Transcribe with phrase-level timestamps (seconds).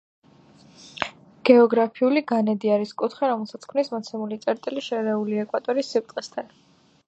[1.49, 6.55] გეოგრაფიული განედი არის კუთხე, რომელსაც ქმნის მოცემული წერტილის შვეული ეკვატორის სიბრტყესთან.